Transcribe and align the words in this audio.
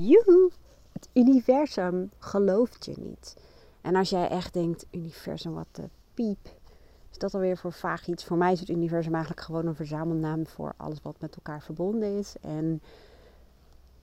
Joehoe! 0.00 0.50
Het 0.92 1.08
universum 1.12 2.10
gelooft 2.18 2.84
je 2.84 2.94
niet. 2.96 3.36
En 3.80 3.94
als 3.94 4.10
jij 4.10 4.28
echt 4.28 4.52
denkt, 4.52 4.86
universum, 4.90 5.54
wat 5.54 5.66
de 5.72 5.88
piep. 6.14 6.38
Is 7.10 7.18
dat 7.18 7.34
alweer 7.34 7.56
voor 7.56 7.72
vaag 7.72 8.06
iets? 8.06 8.24
Voor 8.24 8.36
mij 8.36 8.52
is 8.52 8.60
het 8.60 8.68
universum 8.68 9.12
eigenlijk 9.12 9.44
gewoon 9.44 9.66
een 9.66 9.74
verzamelnaam 9.74 10.46
voor 10.46 10.72
alles 10.76 10.98
wat 11.02 11.20
met 11.20 11.36
elkaar 11.36 11.62
verbonden 11.62 12.18
is. 12.18 12.34
En 12.40 12.80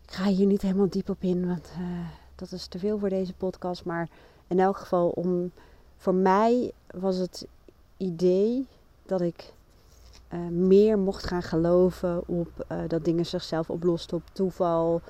ik 0.06 0.12
ga 0.12 0.26
hier 0.26 0.46
niet 0.46 0.62
helemaal 0.62 0.90
diep 0.90 1.10
op 1.10 1.24
in, 1.24 1.48
want 1.48 1.72
uh, 1.80 2.08
dat 2.36 2.52
is 2.52 2.68
te 2.68 2.80
veel 2.80 3.00
voor 3.00 3.10
deze 3.10 3.34
podcast. 3.34 3.86
Maar 3.86 4.10
in 4.48 4.60
elk 4.60 4.78
geval, 4.78 5.10
om, 5.10 5.52
voor 5.98 6.16
mij 6.16 6.72
was 6.92 7.18
het 7.18 7.48
idee 7.98 8.68
dat 9.06 9.22
ik 9.22 9.54
uh, 10.34 10.40
meer 10.48 11.00
mocht 11.00 11.24
gaan 11.24 11.44
geloven 11.44 12.28
op 12.28 12.66
uh, 12.72 12.78
dat 12.88 13.06
dingen 13.06 13.26
zichzelf 13.26 13.70
oplosten 13.70 14.18
op 14.18 14.24
toeval. 14.34 15.02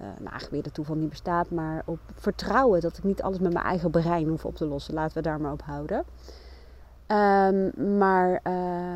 Uh, 0.00 0.06
nou, 0.06 0.18
eigenlijk 0.18 0.50
weer 0.50 0.62
dat 0.62 0.74
toeval 0.74 0.96
niet 0.96 1.08
bestaat, 1.08 1.50
maar 1.50 1.82
op 1.84 1.98
vertrouwen 2.14 2.80
dat 2.80 2.96
ik 2.96 3.04
niet 3.04 3.22
alles 3.22 3.38
met 3.38 3.52
mijn 3.52 3.64
eigen 3.64 3.90
brein 3.90 4.28
hoef 4.28 4.44
op 4.44 4.56
te 4.56 4.66
lossen. 4.66 4.94
Laten 4.94 5.16
we 5.16 5.22
daar 5.22 5.40
maar 5.40 5.52
op 5.52 5.62
houden. 5.62 6.04
Um, 7.06 7.98
maar 7.98 8.40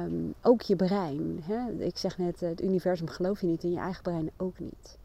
um, 0.04 0.34
ook 0.42 0.62
je 0.62 0.76
brein. 0.76 1.40
Hè? 1.42 1.84
Ik 1.84 1.98
zeg 1.98 2.18
net, 2.18 2.40
het 2.40 2.62
universum 2.62 3.09
geloof 3.09 3.40
je 3.40 3.46
niet 3.46 3.62
en 3.62 3.70
je 3.70 3.78
eigen 3.78 4.02
brein 4.02 4.30
ook 4.36 4.59
niet. 4.59 4.98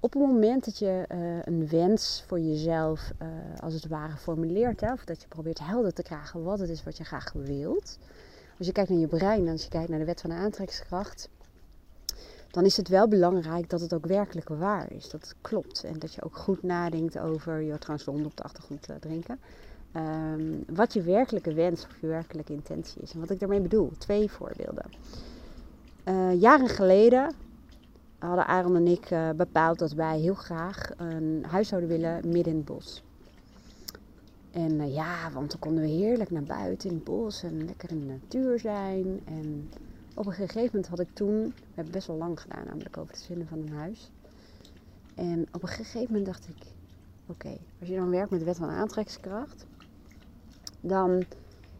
Op 0.00 0.12
het 0.12 0.22
moment 0.22 0.64
dat 0.64 0.78
je 0.78 1.04
uh, 1.12 1.18
een 1.44 1.68
wens 1.68 2.24
voor 2.26 2.40
jezelf 2.40 3.12
als 3.60 3.74
het 3.74 3.86
ware 3.86 4.16
formuleert, 4.16 4.80
hè, 4.80 4.92
of 4.92 5.04
dat 5.04 5.22
je 5.22 5.28
probeert 5.28 5.58
helder 5.58 5.92
te 5.92 6.02
krijgen 6.02 6.42
wat 6.42 6.58
het 6.58 6.68
is 6.68 6.84
wat 6.84 6.96
je 6.96 7.04
graag 7.04 7.32
wilt. 7.32 7.98
Als 8.58 8.66
je 8.66 8.72
kijkt 8.72 8.90
naar 8.90 8.98
je 8.98 9.06
brein 9.06 9.48
als 9.48 9.62
je 9.62 9.68
kijkt 9.68 9.88
naar 9.88 9.98
de 9.98 10.04
wet 10.04 10.20
van 10.20 10.30
de 10.30 10.36
aantrekkingskracht, 10.36 11.28
dan 12.58 12.66
is 12.66 12.76
het 12.76 12.88
wel 12.88 13.08
belangrijk 13.08 13.70
dat 13.70 13.80
het 13.80 13.94
ook 13.94 14.06
werkelijk 14.06 14.48
waar 14.48 14.92
is. 14.92 15.08
Dat 15.08 15.20
het 15.20 15.34
klopt. 15.40 15.84
En 15.84 15.98
dat 15.98 16.14
je 16.14 16.22
ook 16.22 16.36
goed 16.36 16.62
nadenkt 16.62 17.18
over, 17.18 17.60
je 17.60 17.78
trouwens 17.78 18.26
op 18.26 18.36
de 18.36 18.42
achtergrond 18.42 18.90
uh, 18.90 18.96
drinken. 18.96 19.38
Um, 19.96 20.64
wat 20.74 20.92
je 20.92 21.02
werkelijke 21.02 21.54
wens 21.54 21.84
of 21.84 22.00
je 22.00 22.06
werkelijke 22.06 22.52
intentie 22.52 23.02
is. 23.02 23.12
En 23.12 23.20
wat 23.20 23.30
ik 23.30 23.40
daarmee 23.40 23.60
bedoel. 23.60 23.92
Twee 23.98 24.30
voorbeelden. 24.30 24.84
Uh, 26.04 26.40
jaren 26.40 26.68
geleden 26.68 27.34
hadden 28.18 28.46
Aaron 28.46 28.76
en 28.76 28.86
ik 28.86 29.10
uh, 29.10 29.30
bepaald 29.30 29.78
dat 29.78 29.92
wij 29.92 30.18
heel 30.18 30.34
graag 30.34 30.90
een 30.96 31.44
huis 31.48 31.68
zouden 31.68 31.90
willen 31.90 32.28
midden 32.28 32.52
in 32.52 32.56
het 32.56 32.64
bos. 32.64 33.02
En 34.50 34.92
ja, 34.92 35.30
want 35.32 35.50
dan 35.50 35.60
konden 35.60 35.82
we 35.82 35.88
heerlijk 35.88 36.30
naar 36.30 36.42
buiten 36.42 36.88
in 36.88 36.94
het 36.94 37.04
bos 37.04 37.42
en 37.42 37.64
lekker 37.64 37.90
in 37.90 38.00
de 38.00 38.06
natuur 38.06 38.58
zijn. 38.58 39.20
En 39.24 39.70
op 40.18 40.26
een 40.26 40.32
gegeven 40.32 40.64
moment 40.64 40.86
had 40.86 41.00
ik 41.00 41.08
toen, 41.12 41.44
we 41.44 41.74
hebben 41.74 41.92
best 41.92 42.06
wel 42.06 42.16
lang 42.16 42.40
gedaan 42.40 42.66
namelijk 42.66 42.96
over 42.96 43.12
het 43.12 43.24
vinden 43.24 43.46
van 43.46 43.58
een 43.58 43.72
huis. 43.72 44.10
En 45.14 45.46
op 45.52 45.62
een 45.62 45.68
gegeven 45.68 46.06
moment 46.06 46.26
dacht 46.26 46.48
ik, 46.48 46.66
oké, 47.26 47.56
als 47.80 47.88
je 47.88 47.96
dan 47.96 48.10
werkt 48.10 48.30
met 48.30 48.38
de 48.38 48.44
wet 48.46 48.56
van 48.56 48.68
aantrekkingskracht, 48.68 49.66
dan 50.80 51.24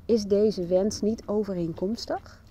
is 0.05 0.25
deze 0.25 0.67
wens 0.67 1.01
niet 1.01 1.23
overeenkomstig 1.27 2.43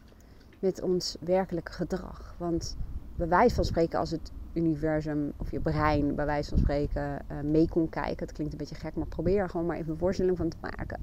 met 0.59 0.81
ons 0.81 1.17
werkelijke 1.19 1.71
gedrag. 1.71 2.35
Want 2.37 2.75
bij 3.15 3.27
wijze 3.27 3.55
van 3.55 3.65
spreken, 3.65 3.99
als 3.99 4.11
het 4.11 4.31
universum 4.53 5.33
of 5.37 5.51
je 5.51 5.59
brein 5.59 6.15
bij 6.15 6.25
wijze 6.25 6.49
van 6.49 6.57
spreken 6.57 7.25
uh, 7.31 7.39
mee 7.39 7.69
kon 7.69 7.89
kijken. 7.89 8.25
Het 8.25 8.31
klinkt 8.31 8.51
een 8.51 8.59
beetje 8.59 8.75
gek, 8.75 8.95
maar 8.95 9.07
probeer 9.07 9.37
er 9.37 9.49
gewoon 9.49 9.65
maar 9.65 9.77
even 9.77 9.91
een 9.91 9.97
voorstelling 9.97 10.37
van 10.37 10.49
te 10.49 10.57
maken. 10.61 10.99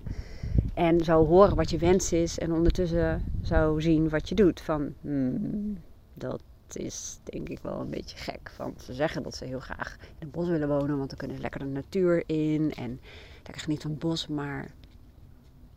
En 0.75 1.01
zo 1.01 1.27
horen 1.27 1.57
wat 1.57 1.71
je 1.71 1.79
wens 1.79 2.13
is 2.13 2.39
en 2.39 2.53
ondertussen 2.53 3.23
zo 3.43 3.81
zien 3.81 4.09
wat 4.09 4.29
je 4.29 4.35
doet. 4.35 4.61
Van, 4.61 4.95
hmm, 5.01 5.79
dat 6.15 6.43
is 6.73 7.19
denk 7.25 7.49
ik 7.49 7.59
wel 7.63 7.81
een 7.81 7.91
beetje 7.91 8.17
gek. 8.17 8.53
Want 8.59 8.83
ze 8.83 8.93
zeggen 8.93 9.23
dat 9.23 9.35
ze 9.35 9.45
heel 9.45 9.61
graag 9.61 9.97
in 10.01 10.15
het 10.19 10.31
bos 10.31 10.49
willen 10.49 10.69
wonen, 10.69 10.97
want 10.97 11.09
dan 11.09 11.19
kunnen 11.19 11.37
ze 11.37 11.43
lekker 11.43 11.61
de 11.61 11.67
natuur 11.67 12.23
in 12.27 12.73
en 12.73 13.01
lekker 13.43 13.63
genieten 13.63 13.83
van 13.83 13.91
het 13.91 14.01
bos. 14.01 14.27
Maar 14.27 14.71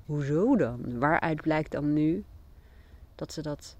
hoezo 0.05 0.55
dan? 0.55 0.99
Waaruit 0.99 1.41
blijkt 1.41 1.71
dan 1.71 1.93
nu 1.93 2.23
dat 3.15 3.33
ze 3.33 3.41
dat 3.41 3.75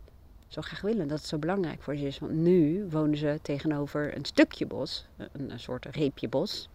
zo 0.48 0.62
graag 0.62 0.82
willen. 0.82 1.08
Dat 1.08 1.18
het 1.18 1.28
zo 1.28 1.38
belangrijk 1.38 1.82
voor 1.82 1.96
ze 1.96 2.06
is. 2.06 2.20
Want 2.20 2.34
nu 2.34 2.88
wonen 2.90 3.18
ze 3.18 3.40
tegenover 3.42 4.16
een 4.16 4.26
stukje 4.26 4.66
bos, 4.66 5.08
een, 5.18 5.52
een 5.52 5.60
soort 5.60 5.86
reepje 5.86 6.30
bos. 6.30 6.70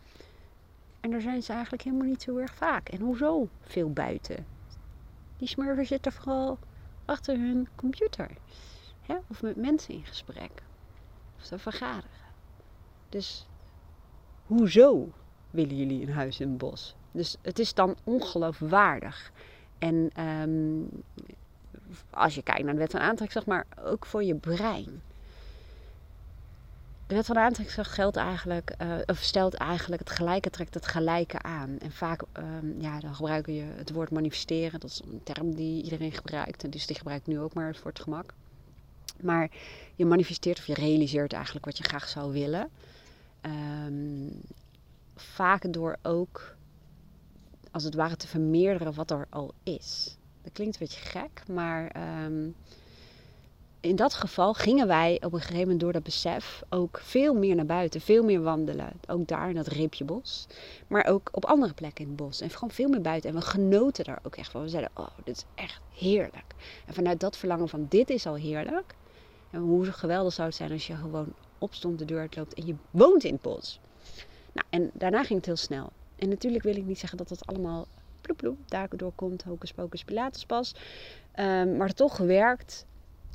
En 1.03 1.11
daar 1.11 1.21
zijn 1.21 1.43
ze 1.43 1.53
eigenlijk 1.53 1.83
helemaal 1.83 2.07
niet 2.07 2.23
zo 2.23 2.37
erg 2.37 2.55
vaak. 2.55 2.89
En 2.89 3.01
hoezo 3.01 3.49
veel 3.61 3.93
buiten? 3.93 4.47
Die 5.37 5.49
smurfen 5.49 5.87
zitten 5.87 6.13
vooral 6.13 6.59
achter 7.05 7.39
hun 7.39 7.69
computer. 7.75 8.31
Hè? 9.01 9.17
Of 9.29 9.43
met 9.43 9.57
mensen 9.57 9.95
in 9.95 10.05
gesprek. 10.05 10.63
Of 11.37 11.45
ze 11.45 11.59
vergaderen. 11.59 12.11
Dus 13.09 13.49
hoezo 14.47 15.13
willen 15.51 15.77
jullie 15.77 16.07
een 16.07 16.13
huis 16.13 16.41
in 16.41 16.49
het 16.49 16.59
bos? 16.59 16.95
Dus 17.11 17.37
het 17.43 17.59
is 17.59 17.75
dan 17.75 17.97
ongeloofwaardig. 18.05 19.33
En 19.79 20.25
um, 20.27 20.89
als 22.11 22.35
je 22.35 22.43
kijkt 22.43 22.65
naar 22.65 22.73
de 22.73 22.79
wet 22.79 22.91
van 22.91 23.01
aantrekkingskracht, 23.01 23.47
maar 23.47 23.85
ook 23.85 24.07
voor 24.07 24.25
je 24.25 24.35
brein. 24.35 25.03
De 27.13 27.19
wet 27.19 27.27
van 27.27 27.39
aantrekkingskracht 27.39 27.93
geldt 27.93 28.17
eigenlijk, 28.17 28.75
uh, 28.83 28.95
of 29.07 29.19
stelt 29.19 29.55
eigenlijk 29.55 30.01
het 30.01 30.11
gelijke 30.11 30.51
trekt 30.51 30.75
het 30.75 30.87
gelijke 30.87 31.43
aan. 31.43 31.79
En 31.79 31.93
vaak, 31.93 32.23
um, 32.39 32.81
ja, 32.81 33.01
dan 33.01 33.15
gebruiken 33.15 33.55
je 33.55 33.65
het 33.77 33.93
woord 33.93 34.11
manifesteren. 34.11 34.81
Dat 34.81 34.91
is 34.91 35.03
een 35.05 35.21
term 35.23 35.55
die 35.55 35.83
iedereen 35.83 36.13
gebruikt. 36.13 36.65
En 36.65 36.71
dus 36.71 36.87
die 36.87 36.97
gebruikt 36.97 37.27
nu 37.27 37.41
ook 37.41 37.55
maar 37.55 37.75
voor 37.75 37.91
het 37.91 38.01
gemak. 38.01 38.35
Maar 39.21 39.51
je 39.95 40.05
manifesteert 40.05 40.59
of 40.59 40.67
je 40.67 40.75
realiseert 40.75 41.33
eigenlijk 41.33 41.65
wat 41.65 41.79
je 41.79 41.85
graag 41.85 42.09
zou 42.09 42.33
willen. 42.33 42.69
Um, 43.87 44.41
vaak 45.17 45.73
door 45.73 45.97
ook, 46.03 46.57
als 47.71 47.85
het 47.85 47.95
ware, 47.95 48.17
te 48.17 48.29
vermeerderen 48.29 48.95
wat 48.95 49.11
er 49.11 49.27
al 49.31 49.55
is. 49.63 50.17
Dat 50.43 50.53
klinkt 50.53 50.75
een 50.75 50.87
beetje 50.87 51.09
gek, 51.09 51.43
maar 51.49 51.97
um, 52.25 52.55
in 53.83 53.97
dat 53.97 54.15
geval 54.15 54.55
gingen 54.55 54.87
wij 54.87 55.21
op 55.25 55.33
een 55.33 55.41
gegeven 55.41 55.61
moment 55.61 55.81
door 55.81 55.93
dat 55.93 56.03
besef 56.03 56.63
ook 56.69 57.01
veel 57.03 57.35
meer 57.35 57.55
naar 57.55 57.67
buiten, 57.67 58.01
veel 58.01 58.25
meer 58.25 58.43
wandelen. 58.43 58.93
Ook 59.07 59.27
daar 59.29 59.49
in 59.49 59.55
dat 59.55 59.67
reepje 59.67 60.05
bos, 60.05 60.47
maar 60.87 61.07
ook 61.07 61.29
op 61.33 61.45
andere 61.45 61.75
plekken 61.75 62.05
in 62.05 62.11
het 62.11 62.17
bos. 62.17 62.41
En 62.41 62.51
gewoon 62.51 62.71
veel 62.71 62.89
meer 62.89 63.01
buiten. 63.01 63.31
En 63.31 63.37
we 63.37 63.43
genoten 63.43 64.05
daar 64.05 64.19
ook 64.23 64.37
echt 64.37 64.51
van. 64.51 64.63
We 64.63 64.69
zeiden, 64.69 64.91
oh, 64.95 65.09
dit 65.25 65.37
is 65.37 65.45
echt 65.55 65.81
heerlijk. 65.95 66.55
En 66.87 66.95
vanuit 66.95 67.21
dat 67.21 67.37
verlangen 67.37 67.69
van, 67.69 67.87
dit 67.89 68.11
is 68.11 68.27
al 68.27 68.35
heerlijk. 68.35 68.95
En 69.51 69.61
hoe 69.61 69.85
geweldig 69.85 70.33
zou 70.33 70.49
het 70.49 70.57
zijn 70.57 70.73
als 70.73 70.87
je 70.87 70.95
gewoon 70.95 71.33
opstond, 71.59 71.99
de 71.99 72.05
deur 72.05 72.21
uitloopt 72.21 72.55
en 72.55 72.67
je 72.67 72.75
woont 72.91 73.25
in 73.25 73.33
het 73.33 73.43
bos. 73.43 73.81
Nou, 74.53 74.67
en 74.71 74.91
daarna 74.95 75.25
ging 75.25 75.39
het 75.39 75.47
heel 75.47 75.57
snel. 75.57 75.93
En 76.17 76.29
natuurlijk 76.29 76.65
wil 76.65 76.77
ik 76.77 76.85
niet 76.85 76.99
zeggen 76.99 77.19
dat 77.19 77.29
dat 77.29 77.47
allemaal 77.47 77.87
ploep 78.21 78.37
ploep, 78.37 78.59
daar 78.67 78.89
doorkomt, 78.97 79.43
hocus 79.43 79.73
pocus 79.73 80.05
pilates 80.05 80.47
pas. 80.47 80.75
Um, 81.37 81.77
maar 81.77 81.93
toch 81.93 82.17
werkt 82.17 82.87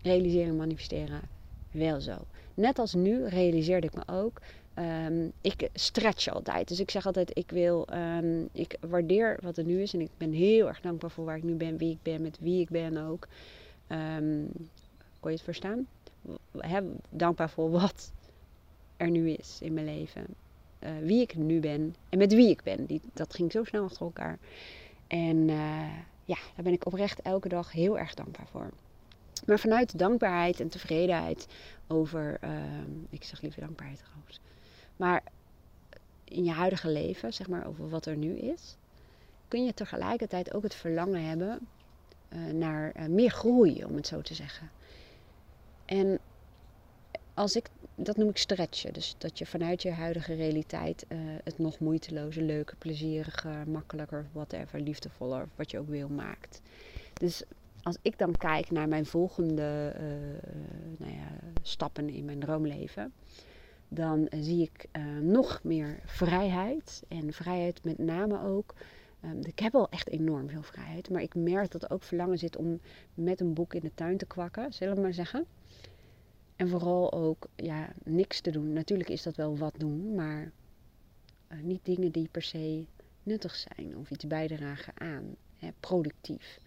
realiseren 0.07 0.50
en 0.50 0.56
manifesteren 0.56 1.22
wel 1.72 2.01
zo. 2.01 2.18
Net 2.53 2.79
als 2.79 2.94
nu 2.94 3.28
realiseerde 3.28 3.88
ik 3.88 3.95
me 3.95 4.03
ook, 4.06 4.41
um, 4.75 5.31
ik 5.41 5.69
stretch 5.73 6.28
altijd. 6.29 6.68
Dus 6.68 6.79
ik 6.79 6.91
zeg 6.91 7.06
altijd, 7.06 7.38
ik 7.38 7.51
wil, 7.51 7.88
um, 7.94 8.50
ik 8.51 8.78
waardeer 8.79 9.38
wat 9.41 9.57
er 9.57 9.63
nu 9.63 9.81
is. 9.81 9.94
En 9.94 10.01
ik 10.01 10.09
ben 10.17 10.31
heel 10.31 10.67
erg 10.67 10.81
dankbaar 10.81 11.12
voor 11.12 11.25
waar 11.25 11.38
ik 11.38 11.44
nu 11.44 11.53
ben, 11.53 11.78
wie 11.78 11.91
ik 11.91 12.01
ben, 12.03 12.22
met 12.22 12.38
wie 12.40 12.62
ik 12.62 12.69
ben 12.69 12.97
ook. 12.97 13.28
Um, 13.88 14.51
kon 15.19 15.31
je 15.31 15.38
het 15.38 15.41
verstaan? 15.41 15.88
Dankbaar 17.09 17.50
voor 17.50 17.69
wat 17.72 18.12
er 18.97 19.09
nu 19.09 19.29
is 19.29 19.57
in 19.62 19.73
mijn 19.73 19.85
leven. 19.85 20.25
Uh, 20.79 20.90
wie 21.01 21.22
ik 21.22 21.35
nu 21.35 21.59
ben 21.59 21.96
en 22.09 22.17
met 22.17 22.34
wie 22.34 22.50
ik 22.50 22.63
ben. 22.63 22.85
Die, 22.85 23.01
dat 23.13 23.34
ging 23.34 23.51
zo 23.51 23.63
snel 23.63 23.84
achter 23.84 24.01
elkaar. 24.01 24.38
En 25.07 25.38
uh, 25.38 25.94
ja, 26.25 26.38
daar 26.56 26.63
ben 26.63 26.73
ik 26.73 26.85
oprecht 26.85 27.22
elke 27.22 27.50
dag 27.50 27.72
heel 27.72 28.00
erg 28.00 28.13
dankbaar 28.13 28.47
voor. 28.51 28.69
Maar 29.47 29.59
vanuit 29.59 30.00
dankbaarheid 30.00 30.59
en 30.59 30.69
tevredenheid 30.69 31.47
over, 31.88 32.38
uh, 32.44 32.50
ik 33.09 33.24
zeg 33.24 33.41
liever 33.41 33.62
dankbaarheid 33.62 34.00
trouwens, 34.00 34.40
maar 34.96 35.24
in 36.23 36.44
je 36.44 36.52
huidige 36.52 36.90
leven, 36.90 37.34
zeg 37.34 37.47
maar 37.47 37.67
over 37.67 37.90
wat 37.90 38.05
er 38.05 38.17
nu 38.17 38.38
is, 38.38 38.78
kun 39.47 39.66
je 39.66 39.73
tegelijkertijd 39.73 40.53
ook 40.53 40.64
het 40.64 40.76
verlangen 40.76 41.26
hebben 41.26 41.67
uh, 42.29 42.53
naar 42.53 43.09
meer 43.09 43.32
groei, 43.32 43.84
om 43.85 43.96
het 43.96 44.08
zo 44.08 44.22
te 44.22 44.34
zeggen. 44.34 44.70
En 45.85 46.20
als 47.38 47.55
ik, 47.55 47.70
dat 47.96 48.17
noem 48.17 48.29
ik 48.29 48.38
stretchen. 48.38 48.93
Dus 48.93 49.16
dat 49.17 49.38
je 49.38 49.46
vanuit 49.46 49.82
je 49.82 49.91
huidige 49.91 50.34
realiteit 50.34 51.05
uh, 51.09 51.20
het 51.43 51.58
nog 51.58 51.79
moeitelozer, 51.79 52.43
leuker, 52.43 52.78
plezieriger, 52.78 53.70
makkelijker, 53.70 54.26
whatever, 54.32 54.79
liefdevoller, 54.79 55.47
wat 55.55 55.72
je 55.72 55.79
ook 55.79 55.88
wil, 55.88 56.09
maakt. 56.09 56.61
Dus 57.14 57.43
als 57.87 57.97
ik 58.01 58.17
dan 58.17 58.37
kijk 58.37 58.72
naar 58.72 58.87
mijn 58.87 59.05
volgende 59.05 59.95
uh, 59.95 60.03
nou 60.97 61.11
ja, 61.11 61.28
stappen 61.61 62.09
in 62.09 62.25
mijn 62.25 62.39
droomleven, 62.39 63.13
dan 63.87 64.28
zie 64.29 64.61
ik 64.61 64.87
nog 65.22 65.59
meer 65.63 65.99
vrijheid. 66.05 67.03
En 67.07 67.34
vrijheid 67.34 67.84
met 67.84 67.97
name 67.97 68.43
ook. 68.43 68.73
Um, 69.23 69.39
ik 69.43 69.59
heb 69.59 69.75
al 69.75 69.89
echt 69.89 70.09
enorm 70.09 70.49
veel 70.49 70.61
vrijheid, 70.61 71.09
maar 71.09 71.22
ik 71.22 71.35
merk 71.35 71.72
dat 71.72 71.84
er 71.84 71.91
ook 71.91 72.03
verlangen 72.03 72.37
zit 72.37 72.57
om 72.57 72.79
met 73.13 73.41
een 73.41 73.53
boek 73.53 73.73
in 73.73 73.81
de 73.81 73.93
tuin 73.93 74.17
te 74.17 74.25
kwakken, 74.25 74.73
zullen 74.73 74.95
we 74.95 75.01
maar 75.01 75.13
zeggen. 75.13 75.45
En 76.55 76.69
vooral 76.69 77.13
ook 77.13 77.47
ja, 77.55 77.93
niks 78.03 78.41
te 78.41 78.51
doen. 78.51 78.73
Natuurlijk 78.73 79.09
is 79.09 79.23
dat 79.23 79.35
wel 79.35 79.57
wat 79.57 79.73
doen, 79.78 80.16
maar 80.16 80.51
eh, 81.47 81.59
niet 81.59 81.85
dingen 81.85 82.11
die 82.11 82.28
per 82.31 82.41
se 82.41 82.85
nuttig 83.23 83.55
zijn 83.55 83.97
of 83.97 84.11
iets 84.11 84.28
bijdragen 84.28 84.93
aan. 84.99 85.35
Hè, 85.57 85.69
productief. 85.79 86.59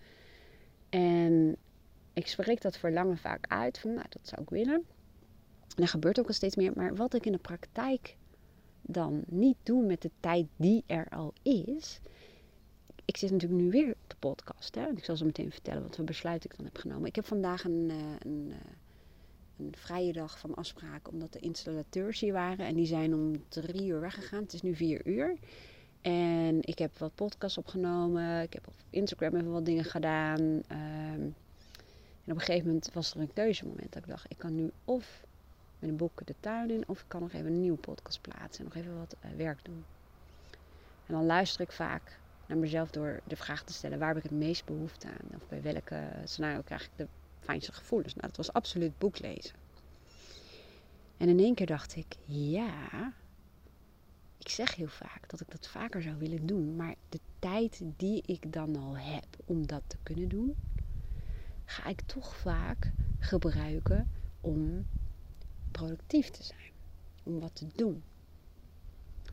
En 0.91 1.57
ik 2.13 2.27
spreek 2.27 2.61
dat 2.61 2.77
verlangen 2.79 3.19
vaak 3.19 3.47
uit 3.49 3.79
van, 3.79 3.95
nou, 3.95 4.07
dat 4.09 4.29
zou 4.29 4.43
ik 4.43 4.51
willen. 4.51 4.85
En 5.77 5.89
gebeurt 5.89 6.19
ook 6.21 6.27
al 6.27 6.35
steeds 6.35 6.57
meer. 6.57 6.73
Maar 6.75 6.95
wat 6.95 7.15
ik 7.15 7.27
in 7.27 7.33
de 7.33 7.39
praktijk 7.39 8.17
dan 8.83 9.23
niet 9.27 9.57
doe 9.63 9.87
met 9.87 10.03
de 10.03 10.11
tijd 10.21 10.47
die 10.57 10.85
er 10.87 11.09
al 11.09 11.33
is. 11.43 12.01
Ik 13.05 13.17
zit 13.17 13.31
natuurlijk 13.31 13.63
nu 13.63 13.71
weer 13.71 13.91
op 13.91 14.11
de 14.11 14.17
podcast. 14.19 14.75
Hè? 14.75 14.91
Ik 14.91 15.05
zal 15.05 15.17
zo 15.17 15.25
meteen 15.25 15.51
vertellen 15.51 15.83
wat 15.83 15.97
voor 15.97 16.05
besluit 16.05 16.45
ik 16.45 16.57
dan 16.57 16.65
heb 16.65 16.77
genomen. 16.77 17.09
Ik 17.09 17.15
heb 17.15 17.27
vandaag 17.27 17.65
een, 17.65 17.91
eh, 17.91 17.97
een, 18.19 18.49
eh, 18.51 18.71
een 19.59 19.75
vrije 19.77 20.13
dag 20.13 20.39
van 20.39 20.55
afspraken 20.55 21.13
omdat 21.13 21.33
de 21.33 21.39
installateurs 21.39 22.21
hier 22.21 22.33
waren. 22.33 22.67
En 22.67 22.75
die 22.75 22.87
zijn 22.87 23.15
om 23.15 23.45
drie 23.49 23.87
uur 23.87 24.01
weggegaan. 24.01 24.43
Het 24.43 24.53
is 24.53 24.63
nu 24.63 24.75
vier 24.75 25.07
uur. 25.07 25.37
En 26.01 26.59
ik 26.61 26.79
heb 26.79 26.99
wat 26.99 27.15
podcasts 27.15 27.59
opgenomen. 27.59 28.43
Ik 28.43 28.53
heb 28.53 28.67
op 28.67 28.75
Instagram 28.91 29.35
even 29.35 29.53
wat 29.53 29.65
dingen 29.65 29.85
gedaan. 29.85 30.63
Ehm, 30.69 31.31
en 32.25 32.37
op 32.37 32.39
een 32.39 32.41
gegeven 32.41 32.67
moment 32.67 32.91
was 32.93 33.15
er 33.15 33.21
een 33.21 33.33
keuzemoment. 33.33 33.93
Dat 33.93 34.03
ik 34.03 34.09
dacht, 34.09 34.25
ik 34.29 34.39
kan 34.39 34.55
nu 34.55 34.71
of 34.85 35.25
met 35.79 35.91
een 35.91 35.97
boek 35.97 36.27
de 36.27 36.35
tuin 36.41 36.71
in. 36.71 36.89
Of 36.89 37.01
ik 37.01 37.05
kan 37.09 37.21
nog 37.21 37.33
even 37.33 37.47
een 37.47 37.61
nieuwe 37.61 37.79
podcast 37.79 38.21
plaatsen. 38.21 38.65
En 38.65 38.71
nog 38.75 38.83
even 38.83 38.99
wat 38.99 39.17
uh, 39.25 39.31
werk 39.37 39.65
doen. 39.65 39.85
En 41.07 41.15
dan 41.15 41.27
luister 41.27 41.61
ik 41.61 41.73
vaak 41.73 42.19
naar 42.47 42.59
mezelf 42.59 42.91
door 42.91 43.21
de 43.25 43.37
vraag 43.37 43.63
te 43.63 43.73
stellen. 43.73 43.99
Waar 43.99 44.09
heb 44.09 44.17
ik 44.17 44.23
het 44.23 44.39
meest 44.39 44.65
behoefte 44.65 45.07
aan? 45.07 45.37
Of 45.37 45.49
bij 45.49 45.63
welke 45.63 46.09
scenario 46.25 46.61
krijg 46.61 46.85
ik 46.85 46.91
de 46.97 47.07
fijnste 47.41 47.73
gevoelens? 47.73 48.15
Nou, 48.15 48.27
dat 48.27 48.37
was 48.37 48.53
absoluut 48.53 48.99
boek 48.99 49.19
lezen. 49.19 49.55
En 51.17 51.29
in 51.29 51.39
één 51.39 51.55
keer 51.55 51.67
dacht 51.67 51.97
ik, 51.97 52.17
ja, 52.25 53.13
ik 54.41 54.49
zeg 54.49 54.75
heel 54.75 54.89
vaak 54.89 55.29
dat 55.29 55.41
ik 55.41 55.51
dat 55.51 55.69
vaker 55.69 56.03
zou 56.03 56.17
willen 56.17 56.47
doen, 56.47 56.77
maar 56.77 56.95
de 57.09 57.21
tijd 57.39 57.83
die 57.97 58.23
ik 58.27 58.53
dan 58.53 58.77
al 58.77 58.99
heb 58.99 59.27
om 59.45 59.67
dat 59.67 59.83
te 59.87 59.97
kunnen 60.03 60.29
doen, 60.29 60.57
ga 61.65 61.87
ik 61.87 62.01
toch 62.01 62.37
vaak 62.37 62.93
gebruiken 63.19 64.11
om 64.41 64.87
productief 65.71 66.29
te 66.29 66.43
zijn. 66.43 66.73
Om 67.23 67.41
wat 67.41 67.55
te 67.55 67.67
doen. 67.75 68.03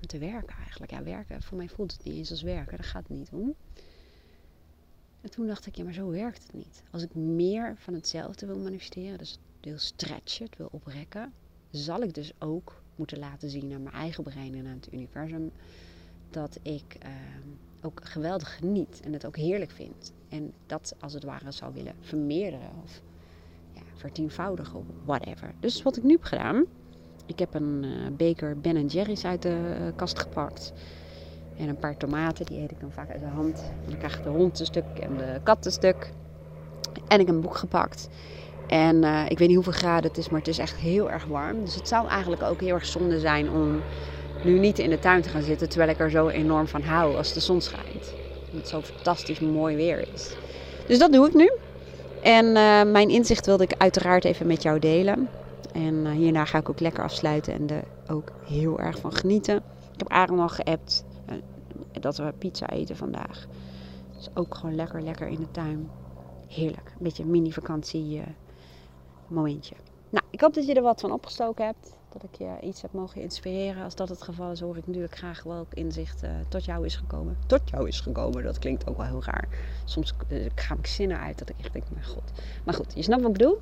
Om 0.01 0.07
te 0.07 0.17
werken 0.17 0.55
eigenlijk. 0.57 0.91
Ja, 0.91 1.03
werken, 1.03 1.41
voor 1.41 1.57
mij 1.57 1.69
voelt 1.69 1.91
het 1.91 2.03
niet 2.03 2.15
eens 2.15 2.31
als 2.31 2.41
werken. 2.41 2.77
Daar 2.77 2.87
gaat 2.87 3.07
het 3.07 3.17
niet 3.17 3.29
om. 3.31 3.55
En 5.21 5.29
toen 5.29 5.47
dacht 5.47 5.65
ik, 5.65 5.75
ja, 5.75 5.83
maar 5.83 5.93
zo 5.93 6.09
werkt 6.09 6.43
het 6.43 6.53
niet. 6.53 6.83
Als 6.91 7.03
ik 7.03 7.15
meer 7.15 7.77
van 7.77 7.93
hetzelfde 7.93 8.45
wil 8.45 8.59
manifesteren, 8.59 9.17
dus 9.17 9.39
wil 9.61 9.77
stretchen, 9.77 10.45
het 10.45 10.57
wil 10.57 10.69
oprekken, 10.71 11.33
zal 11.71 12.01
ik 12.01 12.13
dus 12.13 12.33
ook 12.39 12.81
moeten 12.97 13.19
laten 13.19 13.49
zien 13.49 13.73
aan 13.73 13.83
mijn 13.83 13.95
eigen 13.95 14.23
brein 14.23 14.55
en 14.55 14.65
aan 14.67 14.75
het 14.75 14.93
universum 14.93 15.51
dat 16.29 16.59
ik 16.61 16.97
uh, 17.03 17.09
ook 17.81 17.99
geweldig 18.03 18.57
geniet 18.57 19.01
en 19.03 19.13
het 19.13 19.25
ook 19.25 19.37
heerlijk 19.37 19.71
vind. 19.71 20.13
En 20.29 20.53
dat 20.65 20.95
als 20.99 21.13
het 21.13 21.23
ware 21.23 21.51
zou 21.51 21.73
willen 21.73 21.93
vermeerderen 22.01 22.69
of 22.83 23.01
ja, 23.73 23.81
vertienvoudigen 23.95 24.79
of 24.79 24.85
whatever. 25.05 25.53
Dus 25.59 25.81
wat 25.81 25.97
ik 25.97 26.03
nu 26.03 26.11
heb 26.11 26.23
gedaan, 26.23 26.65
ik 27.25 27.39
heb 27.39 27.53
een 27.53 27.83
uh, 27.83 28.07
beker 28.17 28.59
Ben 28.59 28.85
Jerry's 28.85 29.25
uit 29.25 29.41
de 29.41 29.77
uh, 29.81 29.87
kast 29.95 30.19
gepakt. 30.19 30.73
En 31.57 31.69
een 31.69 31.77
paar 31.77 31.97
tomaten, 31.97 32.45
die 32.45 32.59
eet 32.59 32.71
ik 32.71 32.79
dan 32.79 32.91
vaak 32.91 33.09
uit 33.09 33.21
de 33.21 33.27
hand. 33.27 33.59
En 33.83 33.89
dan 33.89 33.97
krijg 33.97 34.17
ik 34.17 34.23
de 34.23 34.29
hond 34.29 34.59
een 34.59 34.65
stuk 34.65 34.85
en 34.99 35.17
de 35.17 35.39
kat 35.43 35.65
een 35.65 35.71
stuk. 35.71 36.13
En 37.07 37.19
ik 37.19 37.25
heb 37.25 37.35
een 37.35 37.41
boek 37.41 37.57
gepakt. 37.57 38.09
En 38.67 39.03
uh, 39.03 39.29
ik 39.29 39.37
weet 39.37 39.47
niet 39.47 39.55
hoeveel 39.55 39.73
graden 39.73 40.09
het 40.09 40.17
is, 40.17 40.29
maar 40.29 40.39
het 40.39 40.47
is 40.47 40.57
echt 40.57 40.75
heel 40.75 41.11
erg 41.11 41.25
warm. 41.25 41.65
Dus 41.65 41.75
het 41.75 41.87
zou 41.87 42.07
eigenlijk 42.07 42.43
ook 42.43 42.61
heel 42.61 42.73
erg 42.73 42.85
zonde 42.85 43.19
zijn 43.19 43.51
om 43.51 43.81
nu 44.43 44.59
niet 44.59 44.79
in 44.79 44.89
de 44.89 44.99
tuin 44.99 45.21
te 45.21 45.29
gaan 45.29 45.41
zitten. 45.41 45.69
Terwijl 45.69 45.91
ik 45.91 45.99
er 45.99 46.09
zo 46.09 46.27
enorm 46.27 46.67
van 46.67 46.81
hou 46.81 47.15
als 47.15 47.33
de 47.33 47.39
zon 47.39 47.61
schijnt. 47.61 48.13
Omdat 48.45 48.53
het 48.53 48.67
zo 48.67 48.81
fantastisch 48.81 49.39
mooi 49.39 49.75
weer 49.75 50.07
is. 50.13 50.35
Dus 50.87 50.99
dat 50.99 51.11
doe 51.11 51.27
ik 51.27 51.33
nu. 51.33 51.51
En 52.21 52.45
uh, 52.45 52.83
mijn 52.83 53.09
inzicht 53.09 53.45
wilde 53.45 53.63
ik 53.63 53.73
uiteraard 53.77 54.25
even 54.25 54.47
met 54.47 54.61
jou 54.61 54.79
delen. 54.79 55.29
En 55.73 55.93
uh, 55.93 56.11
hierna 56.11 56.45
ga 56.45 56.57
ik 56.57 56.69
ook 56.69 56.79
lekker 56.79 57.03
afsluiten 57.03 57.53
en 57.53 57.69
er 57.69 57.83
ook 58.13 58.31
heel 58.45 58.79
erg 58.79 58.99
van 58.99 59.13
genieten. 59.13 59.55
Ik 59.93 59.99
heb 59.99 60.09
Aaron 60.09 60.39
al 60.39 60.49
geappt 60.49 61.03
dat 61.91 62.17
we 62.17 62.33
pizza 62.37 62.69
eten 62.69 62.95
vandaag. 62.95 63.47
Dus 64.15 64.29
ook 64.33 64.55
gewoon 64.55 64.75
lekker, 64.75 65.01
lekker 65.01 65.27
in 65.27 65.39
de 65.39 65.51
tuin. 65.51 65.89
Heerlijk. 66.47 66.87
Een 66.87 67.03
beetje 67.03 67.23
een 67.23 67.31
mini 67.31 67.51
vakantie 67.51 68.21
momentje. 69.29 69.75
Nou, 70.09 70.25
ik 70.29 70.41
hoop 70.41 70.53
dat 70.53 70.65
je 70.65 70.73
er 70.73 70.81
wat 70.81 71.01
van 71.01 71.11
opgestoken 71.11 71.65
hebt. 71.65 71.95
Dat 72.09 72.23
ik 72.23 72.35
je 72.35 72.57
iets 72.61 72.81
heb 72.81 72.93
mogen 72.93 73.21
inspireren. 73.21 73.83
Als 73.83 73.95
dat 73.95 74.09
het 74.09 74.21
geval 74.21 74.51
is, 74.51 74.59
hoor 74.59 74.77
ik 74.77 74.87
natuurlijk 74.87 75.17
graag 75.17 75.43
welk 75.43 75.73
inzicht 75.73 76.23
uh, 76.23 76.29
tot 76.49 76.65
jou 76.65 76.85
is 76.85 76.95
gekomen. 76.95 77.37
Tot 77.47 77.69
jou 77.69 77.87
is 77.87 77.99
gekomen, 77.99 78.43
dat 78.43 78.59
klinkt 78.59 78.87
ook 78.87 78.97
wel 78.97 79.05
heel 79.05 79.23
raar. 79.23 79.47
Soms 79.85 80.13
uh, 80.29 80.45
ga 80.55 80.75
ik 80.75 80.87
zinnen 80.87 81.19
uit 81.19 81.37
dat 81.37 81.49
ik 81.49 81.55
echt 81.59 81.73
denk, 81.73 81.85
mijn 81.93 82.05
god. 82.05 82.31
Maar 82.65 82.73
goed, 82.73 82.93
je 82.95 83.01
snapt 83.01 83.21
wat 83.21 83.31
ik 83.31 83.37
bedoel. 83.37 83.57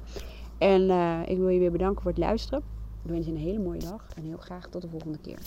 En 0.58 0.82
uh, 0.82 1.20
ik 1.26 1.38
wil 1.38 1.50
je 1.50 1.60
weer 1.60 1.72
bedanken 1.72 2.02
voor 2.02 2.12
het 2.12 2.20
luisteren. 2.20 2.64
Ik 3.04 3.12
wens 3.12 3.26
je 3.26 3.32
een 3.32 3.38
hele 3.38 3.60
mooie 3.60 3.80
dag 3.80 4.08
en 4.16 4.24
heel 4.24 4.38
graag 4.38 4.68
tot 4.68 4.82
de 4.82 4.90
volgende 4.90 5.18
keer. 5.18 5.40